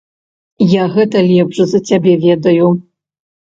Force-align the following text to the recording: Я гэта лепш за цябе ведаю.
Я 0.71 0.83
гэта 0.95 1.17
лепш 1.29 1.55
за 1.75 1.83
цябе 1.91 2.17
ведаю. 2.27 2.67